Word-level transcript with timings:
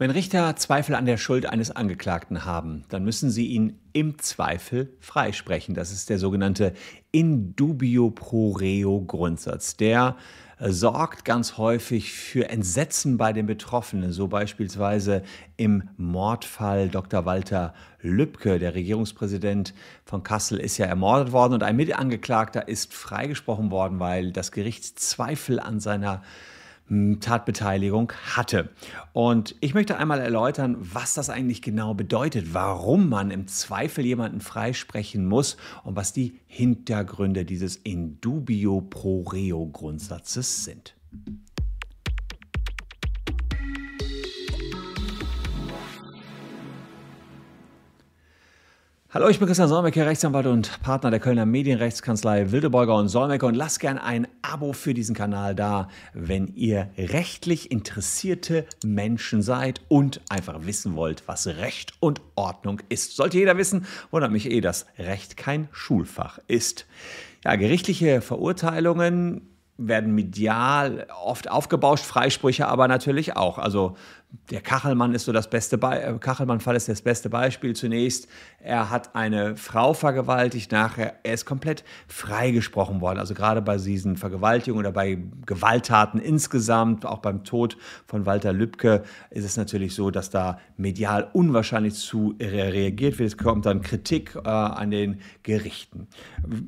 Wenn 0.00 0.10
Richter 0.10 0.56
Zweifel 0.56 0.94
an 0.94 1.04
der 1.04 1.18
Schuld 1.18 1.44
eines 1.44 1.70
Angeklagten 1.70 2.46
haben, 2.46 2.84
dann 2.88 3.04
müssen 3.04 3.28
sie 3.28 3.48
ihn 3.48 3.78
im 3.92 4.18
Zweifel 4.18 4.96
freisprechen. 4.98 5.74
Das 5.74 5.92
ist 5.92 6.08
der 6.08 6.18
sogenannte 6.18 6.72
In 7.12 7.54
dubio 7.54 8.08
pro 8.08 8.52
reo 8.52 9.02
Grundsatz. 9.02 9.76
Der 9.76 10.16
äh, 10.58 10.70
sorgt 10.70 11.26
ganz 11.26 11.58
häufig 11.58 12.14
für 12.14 12.48
Entsetzen 12.48 13.18
bei 13.18 13.34
den 13.34 13.44
Betroffenen. 13.44 14.12
So 14.12 14.26
beispielsweise 14.28 15.22
im 15.58 15.90
Mordfall 15.98 16.88
Dr. 16.88 17.26
Walter 17.26 17.74
Lübcke, 18.00 18.58
der 18.58 18.74
Regierungspräsident 18.74 19.74
von 20.06 20.22
Kassel, 20.22 20.60
ist 20.60 20.78
ja 20.78 20.86
ermordet 20.86 21.32
worden 21.32 21.52
und 21.52 21.62
ein 21.62 21.76
Mitangeklagter 21.76 22.66
ist 22.68 22.94
freigesprochen 22.94 23.70
worden, 23.70 24.00
weil 24.00 24.32
das 24.32 24.50
Gericht 24.50 24.98
Zweifel 24.98 25.60
an 25.60 25.78
seiner 25.78 26.22
Tatbeteiligung 27.20 28.12
hatte. 28.36 28.70
Und 29.12 29.54
ich 29.60 29.74
möchte 29.74 29.96
einmal 29.96 30.20
erläutern, 30.20 30.76
was 30.80 31.14
das 31.14 31.30
eigentlich 31.30 31.62
genau 31.62 31.94
bedeutet, 31.94 32.52
warum 32.52 33.08
man 33.08 33.30
im 33.30 33.46
Zweifel 33.46 34.04
jemanden 34.04 34.40
freisprechen 34.40 35.26
muss 35.26 35.56
und 35.84 35.96
was 35.96 36.12
die 36.12 36.40
Hintergründe 36.46 37.44
dieses 37.44 37.76
In 37.76 38.20
dubio 38.20 38.80
pro 38.80 39.22
reo 39.22 39.66
Grundsatzes 39.66 40.64
sind. 40.64 40.96
Hallo, 49.12 49.26
ich 49.28 49.40
bin 49.40 49.48
Christian 49.48 49.68
Solmecke, 49.68 50.06
Rechtsanwalt 50.06 50.46
und 50.46 50.80
Partner 50.84 51.10
der 51.10 51.18
Kölner 51.18 51.44
Medienrechtskanzlei 51.44 52.52
Wildeborger 52.52 52.94
und 52.94 53.08
Solmecke 53.08 53.44
und 53.44 53.56
lasst 53.56 53.80
gern 53.80 53.98
ein 53.98 54.28
Abo 54.40 54.72
für 54.72 54.94
diesen 54.94 55.16
Kanal 55.16 55.56
da, 55.56 55.88
wenn 56.14 56.46
ihr 56.54 56.90
rechtlich 56.96 57.72
interessierte 57.72 58.66
Menschen 58.84 59.42
seid 59.42 59.80
und 59.88 60.20
einfach 60.28 60.64
wissen 60.64 60.94
wollt, 60.94 61.24
was 61.26 61.48
Recht 61.48 61.94
und 61.98 62.20
Ordnung 62.36 62.82
ist. 62.88 63.16
Sollte 63.16 63.38
jeder 63.38 63.56
wissen, 63.56 63.84
wundert 64.12 64.30
mich 64.30 64.48
eh, 64.48 64.60
dass 64.60 64.86
Recht 64.96 65.36
kein 65.36 65.68
Schulfach 65.72 66.38
ist. 66.46 66.86
Ja, 67.44 67.56
gerichtliche 67.56 68.20
Verurteilungen 68.20 69.40
werden 69.80 70.14
medial 70.14 71.06
oft 71.24 71.50
aufgebauscht, 71.50 72.04
Freisprüche 72.04 72.68
aber 72.68 72.88
natürlich 72.88 73.36
auch. 73.36 73.58
Also 73.58 73.96
der 74.50 74.60
Kachelmann 74.60 75.14
ist 75.14 75.24
so 75.24 75.32
das 75.32 75.50
beste 75.50 75.76
Be 75.78 76.00
äh, 76.00 76.18
Kachelmann-Fall 76.18 76.76
ist 76.76 76.88
das 76.88 77.02
beste 77.02 77.28
Beispiel. 77.28 77.74
Zunächst, 77.74 78.28
er 78.60 78.90
hat 78.90 79.14
eine 79.14 79.56
Frau 79.56 79.92
vergewaltigt, 79.92 80.70
nachher 80.70 81.14
er 81.22 81.34
ist 81.34 81.46
komplett 81.46 81.84
freigesprochen 82.06 83.00
worden. 83.00 83.18
Also 83.18 83.34
gerade 83.34 83.60
bei 83.62 83.76
diesen 83.76 84.16
Vergewaltigungen 84.16 84.86
oder 84.86 84.92
bei 84.92 85.18
Gewalttaten 85.46 86.20
insgesamt, 86.20 87.06
auch 87.06 87.18
beim 87.18 87.44
Tod 87.44 87.76
von 88.06 88.26
Walter 88.26 88.52
Lübcke, 88.52 89.02
ist 89.30 89.44
es 89.44 89.56
natürlich 89.56 89.94
so, 89.94 90.10
dass 90.10 90.30
da 90.30 90.58
medial 90.76 91.28
unwahrscheinlich 91.32 91.94
zu 91.94 92.34
reagiert 92.40 93.18
wird. 93.18 93.28
Es 93.28 93.36
kommt 93.36 93.66
dann 93.66 93.82
Kritik 93.82 94.36
äh, 94.36 94.48
an 94.48 94.90
den 94.90 95.20
Gerichten. 95.42 96.06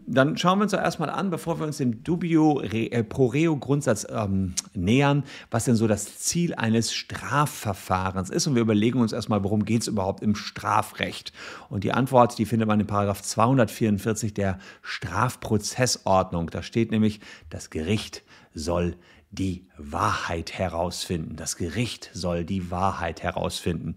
Dann 0.07 0.37
schauen 0.37 0.59
wir 0.59 0.65
uns 0.65 0.73
doch 0.73 0.81
erstmal 0.81 1.11
an, 1.11 1.31
bevor 1.31 1.61
wir 1.61 1.67
uns 1.67 1.79
dem 1.79 2.03
Dubio 2.03 2.61
äh, 2.61 3.02
pro 3.05 3.27
reo 3.27 3.57
Grundsatz 3.57 4.07
ähm, 4.11 4.55
nähern, 4.75 5.25
was 5.51 5.65
denn 5.65 5.77
so 5.77 5.87
das 5.87 6.19
Ziel 6.19 6.55
eines 6.55 6.93
Straf 6.93 7.33
Strafverfahrens 7.33 8.31
ist. 8.31 8.47
Und 8.47 8.55
wir 8.55 8.63
überlegen 8.63 9.01
uns 9.01 9.13
erstmal, 9.13 9.43
worum 9.45 9.65
geht 9.65 9.83
es 9.83 9.89
überhaupt 9.89 10.23
im 10.23 10.35
Strafrecht. 10.35 11.33
Und 11.69 11.85
die 11.85 11.93
Antwort, 11.93 12.39
die 12.39 12.45
findet 12.45 12.69
man 12.69 12.81
in 12.81 12.87
Paragraph 12.87 13.23
244 13.23 14.35
der 14.35 14.59
Strafprozessordnung. 14.83 16.51
Da 16.51 16.63
steht 16.63 16.91
nämlich, 16.91 17.21
das 17.51 17.71
Gericht 17.71 18.23
soll 18.55 18.97
die 19.31 19.67
Wahrheit 19.79 20.53
herausfinden. 20.53 21.37
Das 21.37 21.57
Gericht 21.57 22.11
soll 22.13 22.45
die 22.45 22.71
Wahrheit 22.71 23.23
herausfinden. 23.23 23.97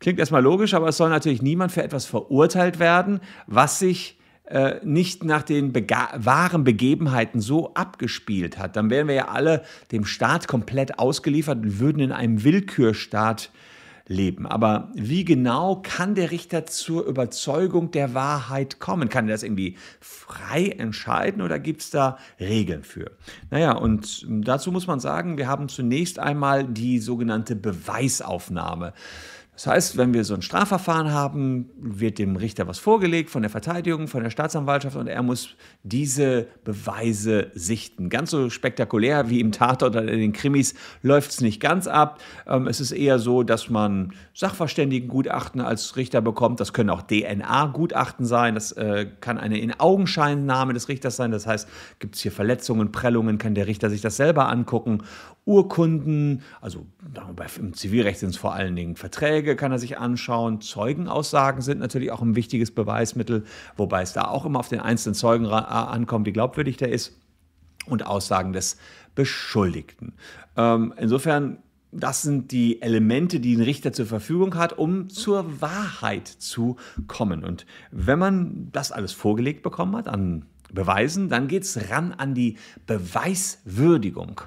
Klingt 0.00 0.18
erstmal 0.18 0.42
logisch, 0.42 0.74
aber 0.74 0.88
es 0.88 0.96
soll 0.96 1.10
natürlich 1.10 1.42
niemand 1.42 1.70
für 1.70 1.82
etwas 1.82 2.06
verurteilt 2.06 2.78
werden, 2.78 3.20
was 3.46 3.78
sich 3.78 4.18
äh, 4.54 4.78
nicht 4.84 5.24
nach 5.24 5.42
den 5.42 5.72
Bega 5.72 6.10
wahren 6.16 6.62
Begebenheiten 6.62 7.40
so 7.40 7.74
abgespielt 7.74 8.56
hat, 8.56 8.76
dann 8.76 8.88
wären 8.88 9.08
wir 9.08 9.14
ja 9.16 9.28
alle 9.28 9.64
dem 9.90 10.04
Staat 10.04 10.46
komplett 10.46 11.00
ausgeliefert 11.00 11.58
und 11.58 11.80
würden 11.80 11.98
in 11.98 12.12
einem 12.12 12.44
Willkürstaat 12.44 13.50
leben. 14.06 14.46
Aber 14.46 14.92
wie 14.94 15.24
genau 15.24 15.80
kann 15.82 16.14
der 16.14 16.30
Richter 16.30 16.66
zur 16.66 17.04
Überzeugung 17.04 17.90
der 17.90 18.14
Wahrheit 18.14 18.78
kommen? 18.78 19.08
Kann 19.08 19.26
er 19.26 19.32
das 19.32 19.42
irgendwie 19.42 19.76
frei 19.98 20.68
entscheiden 20.68 21.42
oder 21.42 21.58
gibt 21.58 21.80
es 21.82 21.90
da 21.90 22.16
Regeln 22.38 22.84
für? 22.84 23.10
Naja, 23.50 23.72
und 23.72 24.24
dazu 24.28 24.70
muss 24.70 24.86
man 24.86 25.00
sagen, 25.00 25.36
wir 25.36 25.48
haben 25.48 25.68
zunächst 25.68 26.20
einmal 26.20 26.62
die 26.62 27.00
sogenannte 27.00 27.56
Beweisaufnahme. 27.56 28.92
Das 29.54 29.68
heißt, 29.68 29.96
wenn 29.96 30.12
wir 30.12 30.24
so 30.24 30.34
ein 30.34 30.42
Strafverfahren 30.42 31.12
haben, 31.12 31.70
wird 31.76 32.18
dem 32.18 32.34
Richter 32.34 32.66
was 32.66 32.80
vorgelegt 32.80 33.30
von 33.30 33.42
der 33.42 33.50
Verteidigung, 33.50 34.08
von 34.08 34.24
der 34.24 34.30
Staatsanwaltschaft 34.30 34.96
und 34.96 35.06
er 35.06 35.22
muss 35.22 35.50
diese 35.84 36.48
Beweise 36.64 37.52
sichten. 37.54 38.08
Ganz 38.08 38.32
so 38.32 38.50
spektakulär 38.50 39.30
wie 39.30 39.38
im 39.38 39.52
Tatort 39.52 39.94
oder 39.94 40.10
in 40.10 40.18
den 40.18 40.32
Krimis 40.32 40.74
läuft 41.02 41.30
es 41.30 41.40
nicht 41.40 41.60
ganz 41.60 41.86
ab. 41.86 42.20
Ähm, 42.48 42.66
es 42.66 42.80
ist 42.80 42.90
eher 42.90 43.20
so, 43.20 43.44
dass 43.44 43.70
man 43.70 44.12
Sachverständigengutachten 44.34 45.60
als 45.60 45.96
Richter 45.96 46.20
bekommt. 46.20 46.58
Das 46.58 46.72
können 46.72 46.90
auch 46.90 47.02
DNA-Gutachten 47.02 48.26
sein. 48.26 48.54
Das 48.54 48.72
äh, 48.72 49.06
kann 49.20 49.38
eine 49.38 49.60
In-Augenscheinnahme 49.60 50.72
des 50.72 50.88
Richters 50.88 51.14
sein. 51.14 51.30
Das 51.30 51.46
heißt, 51.46 51.68
gibt 52.00 52.16
es 52.16 52.22
hier 52.22 52.32
Verletzungen, 52.32 52.90
Prellungen, 52.90 53.38
kann 53.38 53.54
der 53.54 53.68
Richter 53.68 53.88
sich 53.88 54.00
das 54.00 54.16
selber 54.16 54.48
angucken. 54.48 55.02
Urkunden, 55.46 56.42
also 56.62 56.86
im 57.58 57.74
Zivilrecht 57.74 58.18
sind 58.18 58.30
es 58.30 58.36
vor 58.36 58.54
allen 58.54 58.74
Dingen 58.76 58.96
Verträge, 58.96 59.43
kann 59.56 59.72
er 59.72 59.78
sich 59.78 59.98
anschauen. 59.98 60.60
Zeugenaussagen 60.60 61.62
sind 61.62 61.78
natürlich 61.78 62.10
auch 62.10 62.22
ein 62.22 62.36
wichtiges 62.36 62.70
Beweismittel, 62.70 63.44
wobei 63.76 64.02
es 64.02 64.12
da 64.12 64.22
auch 64.22 64.44
immer 64.44 64.60
auf 64.60 64.68
den 64.68 64.80
einzelnen 64.80 65.14
Zeugen 65.14 65.46
ankommt, 65.46 66.26
wie 66.26 66.32
glaubwürdig 66.32 66.76
der 66.76 66.90
ist. 66.90 67.20
Und 67.86 68.06
Aussagen 68.06 68.54
des 68.54 68.78
Beschuldigten. 69.14 70.14
Ähm, 70.56 70.94
insofern 70.96 71.58
das 71.96 72.22
sind 72.22 72.50
die 72.50 72.82
Elemente, 72.82 73.40
die 73.40 73.56
ein 73.56 73.62
Richter 73.62 73.92
zur 73.92 74.06
Verfügung 74.06 74.56
hat, 74.56 74.72
um 74.76 75.08
zur 75.08 75.60
Wahrheit 75.60 76.26
zu 76.26 76.76
kommen. 77.06 77.44
Und 77.44 77.66
wenn 77.92 78.18
man 78.18 78.68
das 78.72 78.90
alles 78.90 79.12
vorgelegt 79.12 79.62
bekommen 79.62 79.94
hat 79.96 80.08
an 80.08 80.46
Beweisen, 80.72 81.28
dann 81.28 81.46
geht 81.46 81.62
es 81.62 81.90
ran 81.90 82.12
an 82.12 82.34
die 82.34 82.58
Beweiswürdigung. 82.86 84.40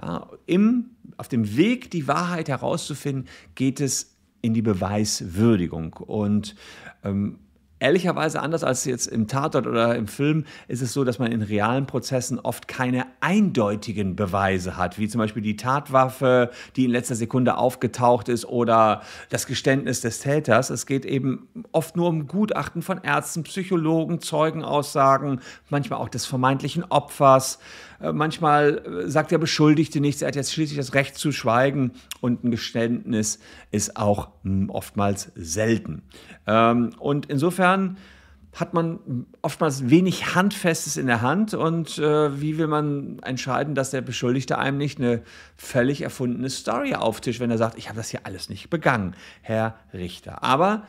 Ja, 0.00 0.28
im, 0.46 0.90
auf 1.18 1.28
dem 1.28 1.56
Weg, 1.56 1.90
die 1.90 2.08
Wahrheit 2.08 2.48
herauszufinden, 2.48 3.28
geht 3.54 3.80
es 3.80 4.15
in 4.46 4.54
die 4.54 4.62
Beweiswürdigung. 4.62 5.92
Und 5.94 6.54
ähm, 7.04 7.38
Ehrlicherweise 7.78 8.40
anders 8.40 8.64
als 8.64 8.86
jetzt 8.86 9.06
im 9.06 9.28
Tatort 9.28 9.66
oder 9.66 9.96
im 9.96 10.08
Film 10.08 10.44
ist 10.66 10.80
es 10.80 10.94
so, 10.94 11.04
dass 11.04 11.18
man 11.18 11.30
in 11.30 11.42
realen 11.42 11.86
Prozessen 11.86 12.40
oft 12.40 12.68
keine 12.68 13.04
eindeutigen 13.20 14.16
Beweise 14.16 14.78
hat, 14.78 14.98
wie 14.98 15.08
zum 15.08 15.18
Beispiel 15.18 15.42
die 15.42 15.56
Tatwaffe, 15.56 16.50
die 16.76 16.86
in 16.86 16.90
letzter 16.90 17.16
Sekunde 17.16 17.58
aufgetaucht 17.58 18.30
ist 18.30 18.46
oder 18.46 19.02
das 19.28 19.46
Geständnis 19.46 20.00
des 20.00 20.20
Täters. 20.20 20.70
Es 20.70 20.86
geht 20.86 21.04
eben 21.04 21.48
oft 21.70 21.96
nur 21.96 22.08
um 22.08 22.26
Gutachten 22.26 22.80
von 22.80 23.04
Ärzten, 23.04 23.42
Psychologen, 23.42 24.22
Zeugenaussagen, 24.22 25.40
manchmal 25.68 25.98
auch 25.98 26.08
des 26.08 26.24
vermeintlichen 26.24 26.84
Opfers. 26.84 27.58
Äh, 28.00 28.12
manchmal 28.12 28.78
äh, 28.78 29.10
sagt 29.10 29.30
der 29.30 29.38
Beschuldigte 29.38 30.00
nichts, 30.00 30.22
er 30.22 30.28
hat 30.28 30.36
jetzt 30.36 30.52
schließlich 30.52 30.76
das 30.78 30.94
Recht 30.94 31.16
zu 31.16 31.32
schweigen 31.32 31.92
und 32.20 32.44
ein 32.44 32.50
Geständnis 32.50 33.38
ist 33.70 33.96
auch 33.96 34.30
hm, 34.42 34.70
oftmals 34.70 35.32
selten. 35.34 36.02
Ähm, 36.46 36.90
und 36.98 37.26
insofern 37.26 37.96
hat 38.54 38.72
man 38.72 39.26
oftmals 39.42 39.90
wenig 39.90 40.34
Handfestes 40.34 40.96
in 40.96 41.06
der 41.06 41.20
Hand 41.20 41.52
und 41.52 41.98
äh, 41.98 42.40
wie 42.40 42.56
will 42.56 42.68
man 42.68 43.18
entscheiden, 43.18 43.74
dass 43.74 43.90
der 43.90 44.00
Beschuldigte 44.00 44.58
einem 44.58 44.78
nicht 44.78 44.98
eine 44.98 45.22
völlig 45.56 46.00
erfundene 46.00 46.48
Story 46.48 46.94
auftischt, 46.94 47.38
wenn 47.40 47.50
er 47.50 47.58
sagt, 47.58 47.76
ich 47.76 47.88
habe 47.88 47.98
das 47.98 48.08
hier 48.08 48.20
alles 48.24 48.48
nicht 48.48 48.70
begangen, 48.70 49.14
Herr 49.42 49.74
Richter. 49.92 50.42
Aber 50.42 50.86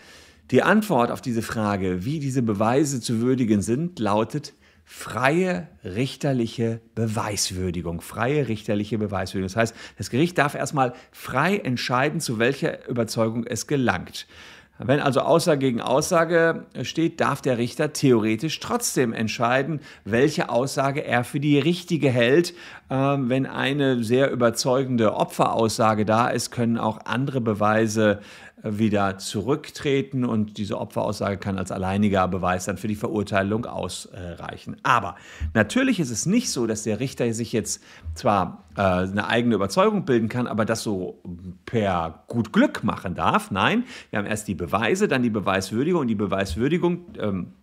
die 0.50 0.64
Antwort 0.64 1.12
auf 1.12 1.20
diese 1.20 1.42
Frage, 1.42 2.06
wie 2.06 2.20
diese 2.20 2.42
Beweise 2.42 3.02
zu 3.02 3.20
würdigen 3.20 3.62
sind, 3.62 4.00
lautet 4.00 4.54
freie 4.90 5.68
richterliche 5.84 6.80
Beweiswürdigung. 6.96 8.00
Freie 8.00 8.48
richterliche 8.48 8.98
Beweiswürdigung. 8.98 9.50
Das 9.54 9.58
heißt, 9.58 9.76
das 9.98 10.10
Gericht 10.10 10.38
darf 10.38 10.56
erstmal 10.56 10.94
frei 11.12 11.58
entscheiden, 11.58 12.22
zu 12.22 12.40
welcher 12.40 12.88
Überzeugung 12.88 13.46
es 13.46 13.68
gelangt. 13.68 14.28
Wenn 14.80 15.02
also 15.02 15.22
Aussage 15.22 15.60
gegen 15.60 15.82
Aussage 15.82 16.68
steht, 16.84 17.20
darf 17.20 17.42
der 17.42 17.58
Richter 17.58 17.92
theoretisch 17.92 18.60
trotzdem 18.62 19.12
entscheiden, 19.12 19.82
welche 20.06 20.50
Aussage 20.50 21.04
er 21.04 21.26
für 21.26 21.42
die 21.42 21.60
richtige 21.60 22.10
hält. 22.10 22.54
Ähm, 22.90 23.28
wenn 23.28 23.46
eine 23.46 24.04
sehr 24.04 24.32
überzeugende 24.32 25.16
Opferaussage 25.16 26.06
da 26.06 26.30
ist, 26.30 26.52
können 26.52 26.78
auch 26.78 27.00
andere 27.06 27.42
Beweise 27.42 28.22
wieder 28.70 29.18
zurücktreten 29.18 30.26
und 30.26 30.58
diese 30.58 30.80
Opferaussage 30.80 31.38
kann 31.38 31.58
als 31.58 31.72
alleiniger 31.72 32.28
Beweis 32.28 32.66
dann 32.66 32.78
für 32.78 32.88
die 32.88 32.96
Verurteilung 32.96 33.66
ausreichen. 33.66 34.78
Aber 34.84 35.16
natürlich 35.54 36.00
ist 36.00 36.12
es 36.12 36.26
nicht 36.26 36.52
so, 36.52 36.68
dass 36.68 36.84
der 36.84 37.00
Richter 37.00 37.32
sich 37.34 37.54
jetzt 37.54 37.84
zwar 38.14 38.66
äh, 38.76 38.82
eine 38.82 39.28
eigene 39.28 39.56
Überzeugung 39.56 40.06
bilden 40.06 40.30
kann, 40.30 40.48
aber 40.48 40.66
das 40.66 40.84
so 40.84 41.22
per 41.66 42.24
gut 42.28 42.52
Glück 42.52 42.84
machen 42.84 43.16
darf. 43.16 43.52
Nein, 43.52 43.84
wir 44.10 44.20
haben 44.20 44.26
erst 44.26 44.48
die 44.48 44.56
Beweise, 44.56 45.08
dann 45.08 45.24
die 45.24 45.30
Beweiswürdigung 45.30 46.02
und 46.02 46.08
die 46.08 46.16
Beweiswürdigung 46.16 47.06
ähm, 47.20 47.54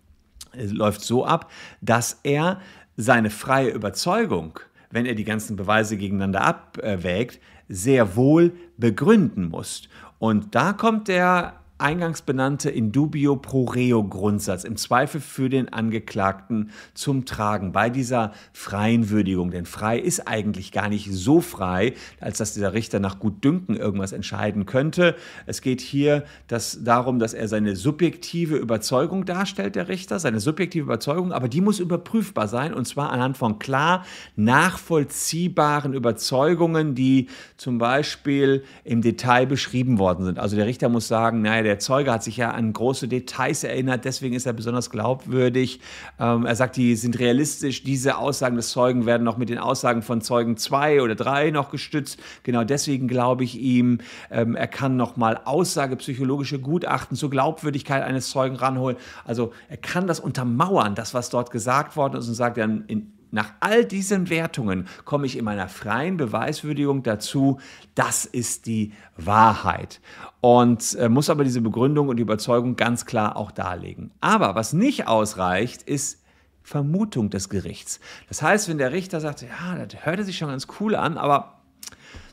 läuft 0.54 1.02
so 1.02 1.24
ab, 1.24 1.50
dass 1.80 2.20
er 2.22 2.60
seine 2.96 3.30
freie 3.30 3.70
Überzeugung, 3.70 4.60
wenn 4.90 5.06
er 5.06 5.14
die 5.14 5.24
ganzen 5.24 5.56
Beweise 5.56 5.96
gegeneinander 5.96 6.42
abwägt, 6.42 7.40
sehr 7.68 8.16
wohl 8.16 8.52
begründen 8.76 9.48
muss. 9.48 9.88
Und 10.18 10.54
da 10.54 10.72
kommt 10.72 11.08
der 11.08 11.54
eingangs 11.78 12.22
benannte 12.22 12.70
Indubio 12.70 13.34
pro 13.34 13.64
reo 13.64 14.04
Grundsatz 14.04 14.62
im 14.62 14.76
Zweifel 14.76 15.20
für 15.20 15.48
den 15.48 15.72
Angeklagten 15.72 16.70
zum 16.94 17.24
Tragen 17.24 17.72
bei 17.72 17.90
dieser 17.90 18.32
freien 18.52 19.10
Würdigung. 19.10 19.50
Denn 19.50 19.66
frei 19.66 19.98
ist 19.98 20.28
eigentlich 20.28 20.70
gar 20.70 20.88
nicht 20.88 21.12
so 21.12 21.40
frei, 21.40 21.94
als 22.20 22.38
dass 22.38 22.54
dieser 22.54 22.74
Richter 22.74 23.00
nach 23.00 23.18
Gutdünken 23.18 23.76
irgendwas 23.76 24.12
entscheiden 24.12 24.66
könnte. 24.66 25.16
Es 25.46 25.62
geht 25.62 25.80
hier 25.80 26.24
das, 26.46 26.84
darum, 26.84 27.18
dass 27.18 27.34
er 27.34 27.48
seine 27.48 27.74
subjektive 27.74 28.56
Überzeugung 28.56 29.24
darstellt, 29.24 29.74
der 29.74 29.88
Richter, 29.88 30.20
seine 30.20 30.38
subjektive 30.38 30.84
Überzeugung, 30.84 31.32
aber 31.32 31.48
die 31.48 31.60
muss 31.60 31.80
überprüfbar 31.80 32.46
sein 32.46 32.72
und 32.72 32.86
zwar 32.86 33.10
anhand 33.10 33.36
von 33.36 33.58
klar 33.58 34.04
nachvollziehbaren 34.36 35.92
Überzeugungen, 35.92 36.94
die 36.94 37.28
zum 37.56 37.78
Beispiel 37.78 38.62
im 38.84 39.02
Detail 39.02 39.46
beschrieben 39.46 39.98
worden 39.98 40.24
sind. 40.24 40.38
Also 40.38 40.54
der 40.54 40.66
Richter 40.66 40.88
muss 40.88 41.08
sagen, 41.08 41.42
naja, 41.42 41.63
der 41.64 41.78
Zeuge 41.78 42.12
hat 42.12 42.22
sich 42.22 42.36
ja 42.36 42.50
an 42.50 42.72
große 42.72 43.08
Details 43.08 43.64
erinnert, 43.64 44.04
deswegen 44.04 44.34
ist 44.34 44.46
er 44.46 44.52
besonders 44.52 44.90
glaubwürdig. 44.90 45.80
Ähm, 46.20 46.46
er 46.46 46.54
sagt, 46.54 46.76
die 46.76 46.94
sind 46.96 47.18
realistisch. 47.18 47.82
Diese 47.82 48.18
Aussagen 48.18 48.56
des 48.56 48.70
Zeugen 48.70 49.06
werden 49.06 49.24
noch 49.24 49.36
mit 49.36 49.48
den 49.48 49.58
Aussagen 49.58 50.02
von 50.02 50.20
Zeugen 50.20 50.56
2 50.56 51.02
oder 51.02 51.14
3 51.14 51.50
noch 51.50 51.70
gestützt. 51.70 52.20
Genau 52.42 52.64
deswegen 52.64 53.08
glaube 53.08 53.44
ich 53.44 53.58
ihm. 53.58 53.98
Ähm, 54.30 54.54
er 54.54 54.68
kann 54.68 54.96
nochmal 54.96 55.40
aussagepsychologische 55.44 56.60
Gutachten 56.60 57.16
zur 57.16 57.30
Glaubwürdigkeit 57.30 58.02
eines 58.02 58.30
Zeugen 58.30 58.56
ranholen. 58.56 58.96
Also 59.24 59.52
er 59.68 59.76
kann 59.76 60.06
das 60.06 60.20
untermauern, 60.20 60.94
das, 60.94 61.14
was 61.14 61.30
dort 61.30 61.50
gesagt 61.50 61.96
worden 61.96 62.18
ist 62.18 62.28
und 62.28 62.34
sagt 62.34 62.58
dann 62.58 62.84
in 62.86 63.12
nach 63.34 63.52
all 63.58 63.84
diesen 63.84 64.30
Wertungen 64.30 64.86
komme 65.04 65.26
ich 65.26 65.36
in 65.36 65.44
meiner 65.44 65.68
freien 65.68 66.16
Beweiswürdigung 66.16 67.02
dazu, 67.02 67.58
das 67.96 68.26
ist 68.26 68.66
die 68.66 68.92
Wahrheit. 69.16 70.00
Und 70.40 70.94
äh, 70.94 71.08
muss 71.08 71.28
aber 71.28 71.42
diese 71.42 71.60
Begründung 71.60 72.08
und 72.08 72.18
die 72.18 72.22
Überzeugung 72.22 72.76
ganz 72.76 73.06
klar 73.06 73.36
auch 73.36 73.50
darlegen. 73.50 74.12
Aber 74.20 74.54
was 74.54 74.72
nicht 74.72 75.08
ausreicht, 75.08 75.82
ist 75.82 76.22
Vermutung 76.62 77.28
des 77.28 77.48
Gerichts. 77.48 77.98
Das 78.28 78.40
heißt, 78.40 78.68
wenn 78.68 78.78
der 78.78 78.92
Richter 78.92 79.20
sagt, 79.20 79.42
ja, 79.42 79.84
das 79.84 80.06
hörte 80.06 80.22
sich 80.22 80.38
schon 80.38 80.50
ganz 80.50 80.68
cool 80.78 80.94
an, 80.94 81.18
aber 81.18 81.60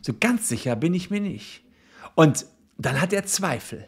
so 0.02 0.14
ganz 0.20 0.48
sicher 0.48 0.76
bin 0.76 0.94
ich 0.94 1.10
mir 1.10 1.20
nicht. 1.20 1.64
Und 2.14 2.46
dann 2.78 3.02
hat 3.02 3.12
er 3.12 3.26
Zweifel. 3.26 3.88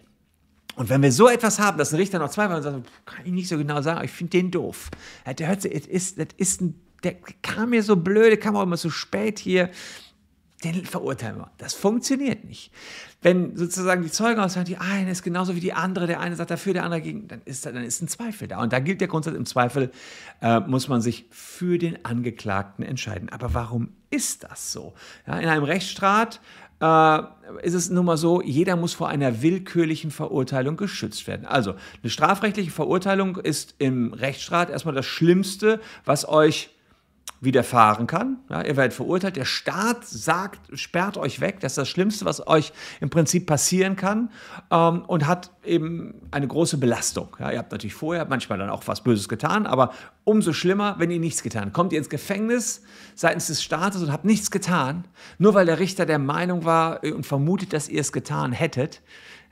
Und 0.75 0.89
wenn 0.89 1.03
wir 1.03 1.11
so 1.11 1.29
etwas 1.29 1.59
haben, 1.59 1.77
dass 1.77 1.93
ein 1.93 1.97
Richter 1.97 2.17
noch 2.17 2.31
Zweifel 2.31 2.55
hat 2.55 2.65
und 2.65 2.71
sagt, 2.73 3.05
kann 3.05 3.23
ich 3.23 3.31
nicht 3.31 3.47
so 3.47 3.57
genau 3.59 3.83
sagen, 3.83 4.03
ich 4.03 4.11
finde 4.11 4.31
den 4.31 4.49
doof. 4.49 4.89
Der 5.37 5.47
hört 5.47 5.61
sich, 5.61 5.73
das 5.73 6.27
ist 6.37 6.61
ein 6.61 6.79
der 7.03 7.15
kam 7.41 7.71
mir 7.71 7.83
so 7.83 7.95
blöd, 7.95 8.39
kam 8.41 8.55
auch 8.55 8.63
immer 8.63 8.77
so 8.77 8.89
spät 8.89 9.39
hier. 9.39 9.69
Den 10.63 10.85
verurteilen 10.85 11.37
wir. 11.37 11.51
Das 11.57 11.73
funktioniert 11.73 12.45
nicht. 12.45 12.71
Wenn 13.21 13.57
sozusagen 13.57 14.01
die 14.01 14.11
Zeugen 14.11 14.39
aussagen, 14.39 14.65
die 14.65 14.77
eine 14.77 15.11
ist 15.11 15.21
genauso 15.21 15.55
wie 15.55 15.59
die 15.59 15.73
andere, 15.73 16.07
der 16.07 16.21
eine 16.21 16.35
sagt 16.35 16.51
dafür, 16.51 16.73
der 16.73 16.83
andere 16.85 17.01
gegen, 17.01 17.27
dann 17.27 17.41
ist, 17.43 17.65
dann 17.65 17.75
ist 17.77 18.01
ein 18.01 18.07
Zweifel 18.07 18.47
da. 18.47 18.61
Und 18.61 18.71
da 18.71 18.79
gilt 18.79 19.01
der 19.01 19.09
Grundsatz, 19.09 19.35
im 19.35 19.45
Zweifel 19.45 19.91
äh, 20.41 20.61
muss 20.61 20.87
man 20.87 21.01
sich 21.01 21.25
für 21.31 21.77
den 21.77 22.05
Angeklagten 22.05 22.85
entscheiden. 22.85 23.29
Aber 23.29 23.53
warum 23.53 23.89
ist 24.09 24.43
das 24.43 24.71
so? 24.71 24.93
Ja, 25.27 25.37
in 25.39 25.49
einem 25.49 25.63
Rechtsstaat 25.63 26.39
äh, 26.81 27.19
ist 27.61 27.73
es 27.73 27.89
nun 27.89 28.05
mal 28.05 28.17
so, 28.17 28.41
jeder 28.41 28.75
muss 28.75 28.93
vor 28.93 29.09
einer 29.09 29.41
willkürlichen 29.41 30.11
Verurteilung 30.11 30.77
geschützt 30.77 31.27
werden. 31.27 31.45
Also 31.45 31.75
eine 32.01 32.09
strafrechtliche 32.09 32.71
Verurteilung 32.71 33.37
ist 33.37 33.75
im 33.79 34.13
Rechtsstaat 34.13 34.69
erstmal 34.69 34.95
das 34.95 35.05
Schlimmste, 35.05 35.81
was 36.05 36.27
euch 36.27 36.72
widerfahren 37.43 38.07
kann. 38.07 38.37
Ja, 38.49 38.61
ihr 38.61 38.77
werdet 38.77 38.93
verurteilt. 38.93 39.35
Der 39.35 39.45
Staat 39.45 40.05
sagt, 40.05 40.77
sperrt 40.77 41.17
euch 41.17 41.41
weg. 41.41 41.59
Das 41.59 41.73
ist 41.73 41.77
das 41.77 41.89
Schlimmste, 41.89 42.25
was 42.25 42.45
euch 42.47 42.73
im 43.01 43.09
Prinzip 43.09 43.45
passieren 43.45 43.95
kann 43.95 44.29
ähm, 44.71 45.03
und 45.05 45.27
hat 45.27 45.51
eben 45.65 46.15
eine 46.31 46.47
große 46.47 46.77
Belastung. 46.77 47.35
Ja, 47.39 47.51
ihr 47.51 47.59
habt 47.59 47.71
natürlich 47.71 47.93
vorher 47.93 48.25
manchmal 48.25 48.59
dann 48.59 48.69
auch 48.69 48.83
was 48.87 49.03
Böses 49.03 49.27
getan, 49.27 49.65
aber 49.65 49.91
umso 50.23 50.53
schlimmer, 50.53 50.95
wenn 50.99 51.11
ihr 51.11 51.19
nichts 51.19 51.43
getan. 51.43 51.73
Kommt 51.73 51.93
ihr 51.93 51.99
ins 51.99 52.09
Gefängnis 52.09 52.81
seitens 53.15 53.47
des 53.47 53.61
Staates 53.61 54.01
und 54.01 54.11
habt 54.11 54.25
nichts 54.25 54.51
getan, 54.51 55.05
nur 55.37 55.53
weil 55.53 55.65
der 55.65 55.79
Richter 55.79 56.05
der 56.05 56.19
Meinung 56.19 56.65
war 56.65 57.03
und 57.03 57.25
vermutet, 57.25 57.73
dass 57.73 57.89
ihr 57.89 58.01
es 58.01 58.11
getan 58.11 58.53
hättet 58.53 59.01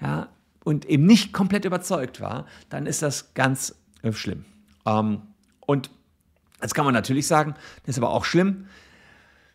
ja, 0.01 0.29
und 0.63 0.85
eben 0.85 1.05
nicht 1.05 1.33
komplett 1.33 1.65
überzeugt 1.65 2.21
war, 2.21 2.45
dann 2.69 2.85
ist 2.85 3.01
das 3.01 3.33
ganz 3.33 3.75
äh, 4.01 4.11
schlimm. 4.11 4.45
Ähm, 4.85 5.21
und 5.65 5.89
Jetzt 6.61 6.75
kann 6.75 6.85
man 6.85 6.93
natürlich 6.93 7.27
sagen, 7.27 7.55
das 7.85 7.95
ist 7.95 8.03
aber 8.03 8.11
auch 8.11 8.25
schlimm. 8.25 8.67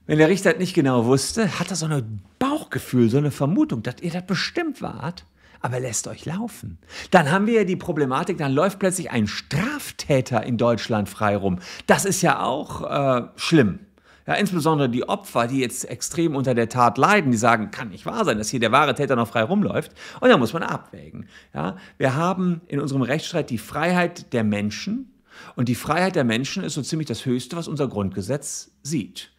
Wenn 0.06 0.18
der 0.18 0.28
Richter 0.28 0.56
nicht 0.56 0.74
genau 0.74 1.04
wusste, 1.06 1.58
hat 1.58 1.70
er 1.70 1.76
so 1.76 1.86
ein 1.86 2.22
Bauchgefühl, 2.38 3.10
so 3.10 3.18
eine 3.18 3.32
Vermutung, 3.32 3.82
dass 3.82 3.96
ihr 4.00 4.12
das 4.12 4.24
bestimmt 4.24 4.80
wart, 4.80 5.24
aber 5.60 5.80
lässt 5.80 6.06
euch 6.06 6.24
laufen. 6.24 6.78
Dann 7.10 7.32
haben 7.32 7.46
wir 7.46 7.54
ja 7.54 7.64
die 7.64 7.76
Problematik, 7.76 8.38
dann 8.38 8.52
läuft 8.52 8.78
plötzlich 8.78 9.10
ein 9.10 9.26
Straftäter 9.26 10.44
in 10.44 10.58
Deutschland 10.58 11.08
frei 11.08 11.36
rum. 11.36 11.58
Das 11.88 12.04
ist 12.04 12.22
ja 12.22 12.40
auch 12.40 12.82
äh, 12.88 13.26
schlimm. 13.34 13.80
Ja, 14.26 14.34
insbesondere 14.34 14.88
die 14.88 15.08
Opfer, 15.08 15.46
die 15.46 15.60
jetzt 15.60 15.88
extrem 15.88 16.34
unter 16.34 16.54
der 16.54 16.68
Tat 16.68 16.98
leiden, 16.98 17.30
die 17.30 17.36
sagen, 17.36 17.70
kann 17.70 17.90
nicht 17.90 18.06
wahr 18.06 18.24
sein, 18.24 18.38
dass 18.38 18.48
hier 18.48 18.58
der 18.58 18.72
wahre 18.72 18.94
Täter 18.94 19.14
noch 19.14 19.28
frei 19.28 19.42
rumläuft. 19.42 19.92
Und 20.20 20.28
da 20.28 20.36
muss 20.36 20.52
man 20.52 20.64
abwägen. 20.64 21.28
Ja, 21.54 21.76
wir 21.96 22.16
haben 22.16 22.60
in 22.66 22.80
unserem 22.80 23.02
Rechtsstreit 23.02 23.50
die 23.50 23.58
Freiheit 23.58 24.32
der 24.32 24.42
Menschen, 24.42 25.12
und 25.54 25.68
die 25.68 25.74
Freiheit 25.74 26.16
der 26.16 26.24
Menschen 26.24 26.64
ist 26.64 26.74
so 26.74 26.82
ziemlich 26.82 27.08
das 27.08 27.24
Höchste, 27.24 27.56
was 27.56 27.68
unser 27.68 27.88
Grundgesetz 27.88 28.70
sieht. 28.82 29.32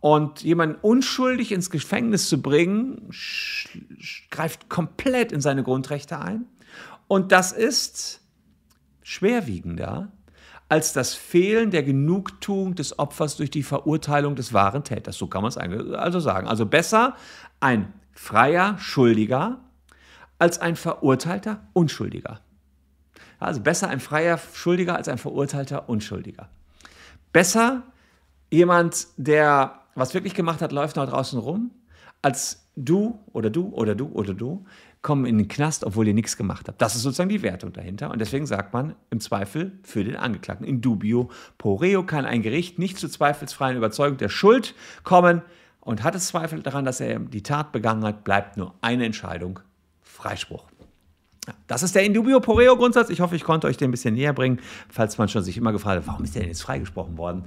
Und 0.00 0.42
jemanden 0.42 0.76
unschuldig 0.80 1.52
ins 1.52 1.70
Gefängnis 1.70 2.28
zu 2.28 2.40
bringen, 2.40 3.10
greift 4.30 4.70
komplett 4.70 5.30
in 5.30 5.40
seine 5.40 5.62
Grundrechte 5.62 6.18
ein. 6.18 6.46
Und 7.06 7.32
das 7.32 7.52
ist 7.52 8.20
schwerwiegender 9.02 10.10
als 10.70 10.92
das 10.92 11.14
Fehlen 11.14 11.72
der 11.72 11.82
Genugtuung 11.82 12.76
des 12.76 12.98
Opfers 12.98 13.36
durch 13.36 13.50
die 13.50 13.64
Verurteilung 13.64 14.36
des 14.36 14.52
wahren 14.52 14.84
Täters. 14.84 15.18
So 15.18 15.26
kann 15.26 15.42
man 15.42 15.48
es 15.48 15.56
also 15.58 16.20
sagen. 16.20 16.46
Also 16.46 16.64
besser 16.64 17.16
ein 17.58 17.92
freier 18.12 18.78
Schuldiger 18.78 19.58
als 20.38 20.60
ein 20.60 20.76
verurteilter 20.76 21.66
Unschuldiger. 21.72 22.40
Also 23.40 23.60
besser 23.60 23.88
ein 23.88 24.00
freier 24.00 24.38
Schuldiger 24.52 24.96
als 24.96 25.08
ein 25.08 25.18
verurteilter 25.18 25.88
Unschuldiger. 25.88 26.48
Besser 27.32 27.82
jemand, 28.50 29.06
der 29.16 29.80
was 29.94 30.14
wirklich 30.14 30.34
gemacht 30.34 30.62
hat, 30.62 30.72
läuft 30.72 30.96
noch 30.96 31.08
draußen 31.08 31.38
rum, 31.38 31.70
als 32.22 32.66
du 32.76 33.18
oder 33.32 33.50
du 33.50 33.68
oder 33.68 33.94
du 33.94 34.08
oder 34.08 34.34
du 34.34 34.64
kommen 35.02 35.24
in 35.24 35.38
den 35.38 35.48
Knast, 35.48 35.84
obwohl 35.84 36.06
ihr 36.08 36.14
nichts 36.14 36.36
gemacht 36.36 36.68
habt. 36.68 36.80
Das 36.82 36.94
ist 36.94 37.02
sozusagen 37.02 37.30
die 37.30 37.42
Wertung 37.42 37.72
dahinter. 37.72 38.10
Und 38.10 38.20
deswegen 38.20 38.46
sagt 38.46 38.74
man 38.74 38.94
im 39.08 39.20
Zweifel 39.20 39.72
für 39.82 40.04
den 40.04 40.16
Angeklagten. 40.16 40.66
In 40.66 40.82
dubio 40.82 41.30
pro 41.56 41.76
reo 41.76 42.04
kann 42.04 42.26
ein 42.26 42.42
Gericht 42.42 42.78
nicht 42.78 42.98
zur 42.98 43.10
zweifelsfreien 43.10 43.78
Überzeugung 43.78 44.18
der 44.18 44.28
Schuld 44.28 44.74
kommen 45.02 45.40
und 45.80 46.02
hat 46.02 46.14
es 46.14 46.26
Zweifel 46.26 46.62
daran, 46.62 46.84
dass 46.84 47.00
er 47.00 47.18
die 47.18 47.42
Tat 47.42 47.72
begangen 47.72 48.04
hat, 48.04 48.24
bleibt 48.24 48.58
nur 48.58 48.74
eine 48.82 49.06
Entscheidung, 49.06 49.60
Freispruch. 50.02 50.66
Das 51.66 51.82
ist 51.82 51.94
der 51.94 52.04
Indubio 52.04 52.40
Poreo 52.40 52.76
Grundsatz. 52.76 53.10
Ich 53.10 53.20
hoffe, 53.20 53.36
ich 53.36 53.44
konnte 53.44 53.66
euch 53.66 53.76
den 53.76 53.88
ein 53.88 53.90
bisschen 53.90 54.14
näher 54.14 54.32
bringen, 54.32 54.60
falls 54.88 55.18
man 55.18 55.28
schon 55.28 55.42
sich 55.42 55.56
immer 55.56 55.72
gefragt 55.72 55.98
hat, 55.98 56.06
warum 56.06 56.24
ist 56.24 56.34
der 56.34 56.42
denn 56.42 56.50
jetzt 56.50 56.62
freigesprochen 56.62 57.16
worden? 57.16 57.44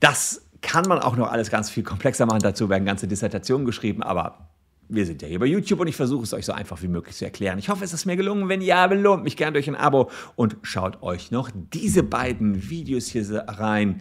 Das 0.00 0.42
kann 0.62 0.84
man 0.88 0.98
auch 0.98 1.16
noch 1.16 1.30
alles 1.30 1.50
ganz 1.50 1.70
viel 1.70 1.82
komplexer 1.82 2.26
machen. 2.26 2.40
Dazu 2.40 2.68
werden 2.68 2.84
ganze 2.84 3.06
Dissertationen 3.06 3.66
geschrieben, 3.66 4.02
aber 4.02 4.48
wir 4.88 5.06
sind 5.06 5.22
ja 5.22 5.28
hier 5.28 5.38
bei 5.38 5.46
YouTube 5.46 5.80
und 5.80 5.86
ich 5.86 5.96
versuche 5.96 6.24
es 6.24 6.32
euch 6.34 6.46
so 6.46 6.52
einfach 6.52 6.82
wie 6.82 6.88
möglich 6.88 7.16
zu 7.16 7.24
erklären. 7.24 7.58
Ich 7.58 7.68
hoffe, 7.68 7.84
es 7.84 7.92
ist 7.92 8.06
mir 8.06 8.16
gelungen. 8.16 8.48
Wenn 8.48 8.60
ja, 8.60 8.86
belohnt 8.86 9.24
mich 9.24 9.36
gerne 9.36 9.52
durch 9.52 9.68
ein 9.68 9.76
Abo 9.76 10.10
und 10.36 10.56
schaut 10.62 11.02
euch 11.02 11.30
noch 11.30 11.50
diese 11.72 12.02
beiden 12.02 12.68
Videos 12.70 13.06
hier 13.06 13.44
rein. 13.46 14.00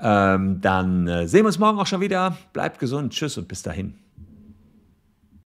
Ähm, 0.00 0.60
dann 0.60 1.06
äh, 1.06 1.28
sehen 1.28 1.42
wir 1.42 1.46
uns 1.46 1.58
morgen 1.58 1.78
auch 1.78 1.86
schon 1.86 2.00
wieder. 2.00 2.36
Bleibt 2.52 2.78
gesund. 2.78 3.12
Tschüss 3.12 3.38
und 3.38 3.48
bis 3.48 3.62
dahin. 3.62 4.01